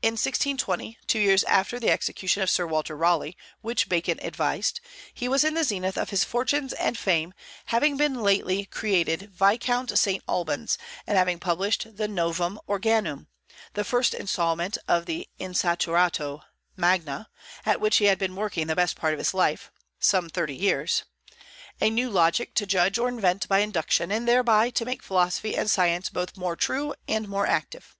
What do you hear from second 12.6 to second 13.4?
Organum,"